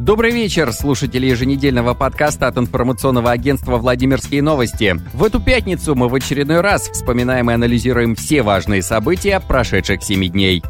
Добрый 0.00 0.30
вечер, 0.30 0.72
слушатели 0.72 1.26
еженедельного 1.26 1.92
подкаста 1.92 2.46
от 2.46 2.56
информационного 2.56 3.32
агентства 3.32 3.76
«Владимирские 3.76 4.40
новости». 4.40 4.96
В 5.12 5.22
эту 5.22 5.40
пятницу 5.40 5.94
мы 5.94 6.08
в 6.08 6.14
очередной 6.14 6.62
раз 6.62 6.88
вспоминаем 6.88 7.50
и 7.50 7.52
анализируем 7.54 8.14
все 8.14 8.40
важные 8.40 8.82
события 8.82 9.40
прошедших 9.40 10.02
семи 10.02 10.30
дней. 10.30 10.62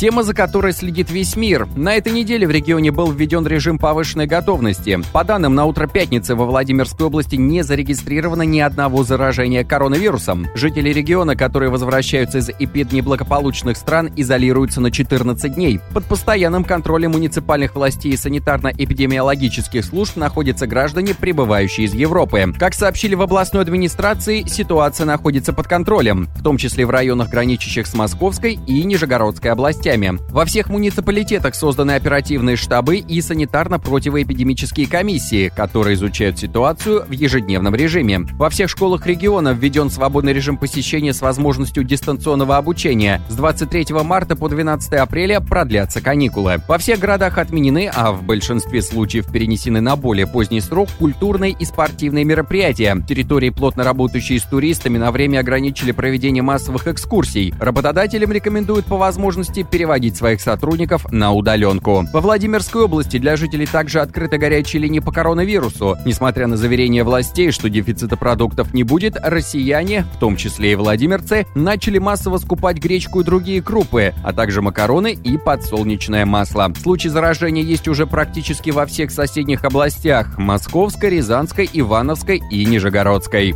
Тема, 0.00 0.22
за 0.22 0.32
которой 0.32 0.72
следит 0.72 1.10
весь 1.10 1.36
мир. 1.36 1.68
На 1.76 1.94
этой 1.94 2.14
неделе 2.14 2.46
в 2.46 2.50
регионе 2.50 2.90
был 2.90 3.12
введен 3.12 3.46
режим 3.46 3.78
повышенной 3.78 4.26
готовности. 4.26 4.98
По 5.12 5.24
данным 5.24 5.54
на 5.54 5.66
утро 5.66 5.86
пятницы 5.86 6.34
во 6.34 6.46
Владимирской 6.46 7.04
области 7.04 7.36
не 7.36 7.60
зарегистрировано 7.60 8.40
ни 8.40 8.60
одного 8.60 9.04
заражения 9.04 9.62
коронавирусом. 9.62 10.46
Жители 10.54 10.88
региона, 10.88 11.36
которые 11.36 11.68
возвращаются 11.68 12.38
из 12.38 12.48
эпиднеблагополучных 12.48 13.76
стран, 13.76 14.10
изолируются 14.16 14.80
на 14.80 14.90
14 14.90 15.54
дней. 15.54 15.80
Под 15.92 16.06
постоянным 16.06 16.64
контролем 16.64 17.10
муниципальных 17.10 17.74
властей 17.74 18.12
и 18.12 18.16
санитарно-эпидемиологических 18.16 19.84
служб 19.84 20.16
находятся 20.16 20.66
граждане, 20.66 21.14
прибывающие 21.14 21.84
из 21.84 21.92
Европы. 21.92 22.54
Как 22.58 22.72
сообщили 22.72 23.14
в 23.14 23.20
областной 23.20 23.64
администрации, 23.64 24.44
ситуация 24.48 25.04
находится 25.04 25.52
под 25.52 25.68
контролем, 25.68 26.30
в 26.36 26.42
том 26.42 26.56
числе 26.56 26.86
в 26.86 26.90
районах, 26.90 27.28
граничащих 27.28 27.86
с 27.86 27.92
Московской 27.92 28.58
и 28.66 28.82
Нижегородской 28.84 29.50
областями 29.50 29.89
властями. 29.90 30.18
Во 30.30 30.44
всех 30.44 30.68
муниципалитетах 30.68 31.54
созданы 31.54 31.92
оперативные 31.92 32.56
штабы 32.56 32.96
и 32.96 33.20
санитарно-противоэпидемические 33.20 34.88
комиссии, 34.88 35.52
которые 35.54 35.94
изучают 35.94 36.38
ситуацию 36.38 37.04
в 37.06 37.10
ежедневном 37.10 37.74
режиме. 37.74 38.20
Во 38.32 38.50
всех 38.50 38.70
школах 38.70 39.06
региона 39.06 39.50
введен 39.50 39.90
свободный 39.90 40.32
режим 40.32 40.56
посещения 40.56 41.12
с 41.12 41.20
возможностью 41.20 41.84
дистанционного 41.84 42.56
обучения. 42.56 43.20
С 43.28 43.34
23 43.34 43.86
марта 44.04 44.36
по 44.36 44.48
12 44.48 44.92
апреля 44.94 45.40
продлятся 45.40 46.00
каникулы. 46.00 46.60
Во 46.68 46.78
всех 46.78 47.00
городах 47.00 47.38
отменены, 47.38 47.90
а 47.92 48.12
в 48.12 48.22
большинстве 48.22 48.82
случаев 48.82 49.30
перенесены 49.30 49.80
на 49.80 49.96
более 49.96 50.26
поздний 50.26 50.60
срок 50.60 50.88
культурные 50.98 51.52
и 51.52 51.64
спортивные 51.64 52.24
мероприятия. 52.24 52.96
Территории, 53.08 53.50
плотно 53.50 53.84
работающие 53.84 54.38
с 54.38 54.44
туристами, 54.44 54.98
на 54.98 55.10
время 55.10 55.40
ограничили 55.40 55.92
проведение 55.92 56.42
массовых 56.42 56.86
экскурсий. 56.86 57.52
Работодателям 57.58 58.32
рекомендуют 58.32 58.86
по 58.86 58.96
возможности 58.96 59.64
переводить 59.80 60.14
своих 60.14 60.42
сотрудников 60.42 61.10
на 61.10 61.32
удаленку. 61.32 62.04
Во 62.12 62.20
Владимирской 62.20 62.82
области 62.82 63.16
для 63.16 63.36
жителей 63.36 63.64
также 63.64 64.00
открыта 64.00 64.36
горячая 64.36 64.82
линия 64.82 65.00
по 65.00 65.10
коронавирусу. 65.10 65.96
Несмотря 66.04 66.46
на 66.46 66.58
заверения 66.58 67.02
властей, 67.02 67.50
что 67.50 67.70
дефицита 67.70 68.18
продуктов 68.18 68.74
не 68.74 68.82
будет, 68.82 69.16
россияне, 69.22 70.04
в 70.14 70.18
том 70.18 70.36
числе 70.36 70.72
и 70.72 70.74
владимирцы, 70.74 71.46
начали 71.54 71.96
массово 71.96 72.36
скупать 72.36 72.76
гречку 72.76 73.22
и 73.22 73.24
другие 73.24 73.62
крупы, 73.62 74.12
а 74.22 74.34
также 74.34 74.60
макароны 74.60 75.14
и 75.14 75.38
подсолнечное 75.38 76.26
масло. 76.26 76.70
Случаи 76.78 77.08
заражения 77.08 77.62
есть 77.62 77.88
уже 77.88 78.06
практически 78.06 78.68
во 78.68 78.84
всех 78.84 79.10
соседних 79.10 79.64
областях– 79.64 80.36
Московской, 80.36 81.08
Рязанской, 81.08 81.70
Ивановской 81.72 82.42
и 82.50 82.66
Нижегородской. 82.66 83.54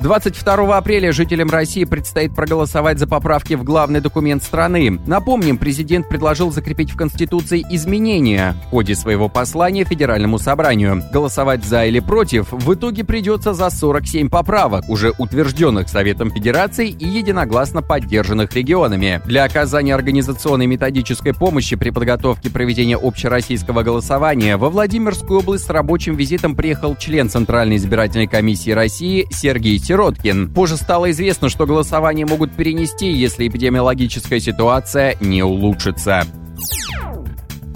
22 0.00 0.78
апреля 0.78 1.12
жителям 1.12 1.50
России 1.50 1.84
предстоит 1.84 2.34
проголосовать 2.34 2.98
за 2.98 3.06
поправки 3.06 3.52
в 3.52 3.64
главный 3.64 4.00
документ 4.00 4.42
страны. 4.42 4.98
Напомним, 5.06 5.58
президент 5.58 6.08
предложил 6.08 6.50
закрепить 6.50 6.90
в 6.90 6.96
Конституции 6.96 7.66
изменения 7.68 8.54
в 8.66 8.70
ходе 8.70 8.94
своего 8.94 9.28
послания 9.28 9.84
Федеральному 9.84 10.38
собранию. 10.38 11.02
Голосовать 11.12 11.66
за 11.66 11.84
или 11.84 12.00
против 12.00 12.50
в 12.50 12.72
итоге 12.72 13.04
придется 13.04 13.52
за 13.52 13.68
47 13.68 14.30
поправок, 14.30 14.88
уже 14.88 15.12
утвержденных 15.18 15.90
Советом 15.90 16.30
Федерации 16.30 16.88
и 16.88 17.06
единогласно 17.06 17.82
поддержанных 17.82 18.54
регионами. 18.54 19.20
Для 19.26 19.44
оказания 19.44 19.94
организационной 19.94 20.66
методической 20.66 21.34
помощи 21.34 21.76
при 21.76 21.90
подготовке 21.90 22.48
проведения 22.48 22.96
общероссийского 22.96 23.82
голосования 23.82 24.56
во 24.56 24.70
Владимирскую 24.70 25.40
область 25.40 25.66
с 25.66 25.70
рабочим 25.70 26.16
визитом 26.16 26.56
приехал 26.56 26.96
член 26.96 27.28
Центральной 27.28 27.76
избирательной 27.76 28.28
комиссии 28.28 28.70
России 28.70 29.26
Сергей 29.30 29.78
Сироткин. 29.90 30.54
Позже 30.54 30.76
стало 30.76 31.10
известно, 31.10 31.48
что 31.48 31.66
голосование 31.66 32.24
могут 32.24 32.52
перенести, 32.52 33.10
если 33.10 33.48
эпидемиологическая 33.48 34.38
ситуация 34.38 35.16
не 35.20 35.42
улучшится. 35.42 36.22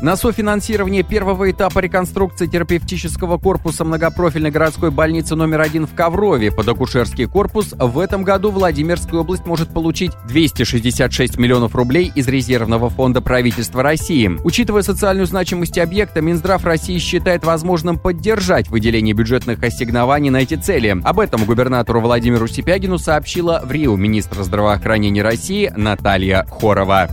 На 0.04 0.16
софинансирование 0.16 1.02
первого 1.02 1.50
этапа 1.50 1.78
реконструкции 1.78 2.46
терапевтического 2.46 3.38
корпуса 3.38 3.86
многопрофильной 3.86 4.50
городской 4.50 4.90
больницы 4.90 5.34
номер 5.34 5.62
один 5.62 5.86
в 5.86 5.94
Коврове 5.94 6.52
под 6.52 6.68
акушерский 6.68 7.24
корпус 7.24 7.72
в 7.72 7.98
этом 7.98 8.22
году 8.22 8.50
Владимирская 8.50 9.20
область 9.20 9.46
может 9.46 9.70
получить 9.70 10.12
266 10.28 11.38
миллионов 11.38 11.74
рублей 11.74 12.12
из 12.14 12.28
резервного 12.28 12.90
фонда 12.90 13.22
правительства 13.22 13.82
России. 13.82 14.30
Учитывая 14.44 14.82
социальную 14.82 15.26
значимость 15.26 15.78
объекта, 15.78 16.20
Минздрав 16.20 16.62
России 16.66 16.98
считает 16.98 17.46
возможным 17.46 17.98
поддержать 17.98 18.68
выделение 18.68 19.14
бюджетных 19.14 19.62
ассигнований 19.62 20.28
на 20.28 20.42
эти 20.42 20.56
цели. 20.56 21.00
Об 21.02 21.18
этом 21.18 21.46
губернатору 21.46 22.02
Владимиру 22.02 22.46
Сипягину 22.46 22.98
сообщила 22.98 23.62
в 23.64 23.72
Рио 23.72 23.96
министр 23.96 24.42
здравоохранения 24.42 25.22
России 25.22 25.72
Наталья 25.74 26.46
Хорова. 26.50 27.08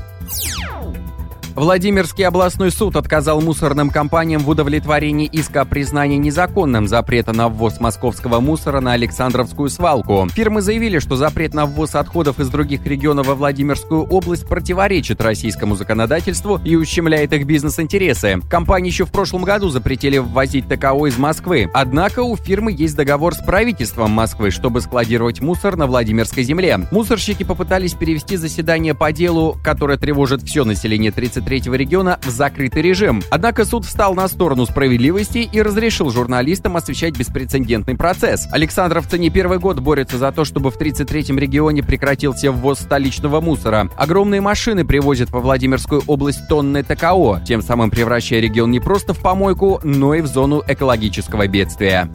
Владимирский 1.56 2.26
областной 2.26 2.72
суд 2.72 2.96
отказал 2.96 3.42
мусорным 3.42 3.90
компаниям 3.90 4.42
в 4.42 4.50
удовлетворении 4.50 5.28
иска 5.28 5.62
о 5.62 5.66
признании 5.66 6.16
незаконным 6.16 6.88
запрета 6.88 7.34
на 7.34 7.50
ввоз 7.50 7.82
московского 7.82 8.40
мусора 8.40 8.80
на 8.80 8.94
Александровскую 8.94 9.70
свалку. 9.70 10.30
Фирмы 10.32 10.62
заявили, 10.62 11.00
что 11.00 11.18
запрет 11.18 11.54
на 11.54 11.66
ввоз 11.66 11.96
отходов 11.96 12.40
из 12.40 12.48
других 12.48 12.86
регионов 12.86 13.28
во 13.28 13.36
Владимирскую 13.36 14.04
область 14.04 14.48
противоречит 14.48 15.20
российскому 15.20 15.76
законодательству 15.76 16.62
и 16.64 16.78
ущемляет 16.78 17.34
их 17.34 17.46
бизнес-интересы. 17.46 18.40
Компании 18.50 18.90
еще 18.90 19.06
в 19.06 19.12
прошлом 19.12 19.44
году 19.44 19.70
запретили 19.70 20.20
ввозить 20.20 20.70
ТКО 20.70 21.06
из 21.08 21.18
Москвы. 21.18 21.70
Однако 21.74 22.22
у 22.24 22.38
фирмы 22.38 22.72
есть 22.72 22.96
договор 22.96 23.36
с 23.36 23.40
правительством 23.40 24.12
Москвы, 24.12 24.52
чтобы 24.52 24.80
складировать 24.80 25.42
мусор 25.42 25.76
на 25.76 25.86
Владимирской 25.86 26.44
земле. 26.44 26.80
Мусорщики 26.92 27.44
попытались 27.44 27.94
перевести 27.94 28.38
заседание 28.38 28.96
по 28.96 29.12
делу, 29.12 29.58
которое 29.62 29.98
тревожит 29.98 30.44
все 30.44 30.64
население 30.64 31.12
30 31.12 31.41
23 31.42 31.78
региона 31.78 32.20
в 32.22 32.30
закрытый 32.30 32.82
режим. 32.82 33.22
Однако 33.30 33.66
суд 33.66 33.86
встал 33.86 34.14
на 34.14 34.28
сторону 34.28 34.66
справедливости 34.66 35.40
и 35.40 35.62
разрешил 35.62 36.10
журналистам 36.10 36.78
освещать 36.78 37.18
беспрецедентный 37.18 37.96
процесс. 37.96 38.48
Александровцы 38.52 39.18
не 39.18 39.30
первый 39.30 39.60
год 39.60 39.80
борются 39.80 40.18
за 40.18 40.32
то, 40.32 40.46
чтобы 40.46 40.72
в 40.72 40.80
33-м 40.80 41.38
регионе 41.38 41.84
прекратился 41.84 42.52
ввоз 42.52 42.80
столичного 42.80 43.42
мусора. 43.42 43.90
Огромные 43.98 44.42
машины 44.42 44.86
привозят 44.86 45.32
во 45.32 45.40
Владимирскую 45.40 46.04
область 46.08 46.48
тонны 46.48 46.84
ТКО, 46.84 47.42
тем 47.46 47.62
самым 47.62 47.90
превращая 47.90 48.40
регион 48.40 48.72
не 48.72 48.80
просто 48.80 49.14
в 49.14 49.20
помойку, 49.20 49.80
но 49.84 50.14
и 50.14 50.22
в 50.22 50.28
зону 50.28 50.64
экологического 50.68 51.48
бедствия. 51.48 52.10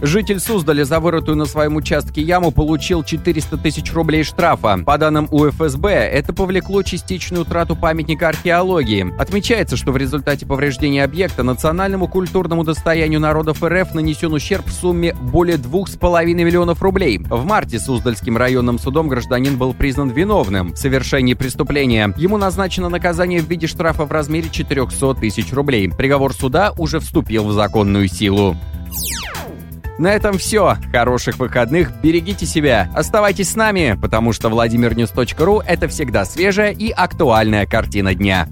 Житель 0.00 0.38
Суздаля 0.38 0.84
за 0.84 1.00
вырытую 1.00 1.36
на 1.36 1.44
своем 1.44 1.74
участке 1.76 2.22
яму 2.22 2.52
получил 2.52 3.02
400 3.02 3.56
тысяч 3.56 3.92
рублей 3.92 4.22
штрафа. 4.22 4.78
По 4.86 4.96
данным 4.96 5.28
УФСБ, 5.30 5.88
это 5.88 6.32
повлекло 6.32 6.82
частичную 6.82 7.42
утрату 7.42 7.74
памятника 7.74 8.28
археологии. 8.28 9.12
Отмечается, 9.18 9.76
что 9.76 9.90
в 9.90 9.96
результате 9.96 10.46
повреждения 10.46 11.02
объекта 11.02 11.42
национальному 11.42 12.06
культурному 12.06 12.62
достоянию 12.62 13.18
народов 13.18 13.62
РФ 13.64 13.92
нанесен 13.94 14.32
ущерб 14.32 14.66
в 14.66 14.72
сумме 14.72 15.14
более 15.14 15.56
2,5 15.56 16.24
миллионов 16.26 16.80
рублей. 16.80 17.18
В 17.18 17.44
марте 17.44 17.80
Суздальским 17.80 18.36
районным 18.36 18.78
судом 18.78 19.08
гражданин 19.08 19.56
был 19.56 19.74
признан 19.74 20.10
виновным 20.10 20.74
в 20.74 20.78
совершении 20.78 21.34
преступления. 21.34 22.14
Ему 22.16 22.36
назначено 22.36 22.88
наказание 22.88 23.40
в 23.40 23.48
виде 23.48 23.66
штрафа 23.66 24.04
в 24.04 24.12
размере 24.12 24.48
400 24.48 25.14
тысяч 25.14 25.52
рублей. 25.52 25.90
Приговор 25.90 26.32
суда 26.32 26.72
уже 26.78 27.00
вступил 27.00 27.44
в 27.44 27.52
законную 27.52 28.06
силу. 28.06 28.56
На 29.98 30.12
этом 30.12 30.38
все. 30.38 30.76
Хороших 30.92 31.38
выходных, 31.38 31.92
берегите 32.00 32.46
себя. 32.46 32.88
Оставайтесь 32.94 33.50
с 33.50 33.56
нами, 33.56 33.98
потому 34.00 34.32
что 34.32 34.48
VladimirNews.ru— 34.48 35.62
это 35.66 35.88
всегда 35.88 36.24
свежая 36.24 36.72
и 36.72 36.90
актуальная 36.90 37.66
картина 37.66 38.14
дня. 38.14 38.48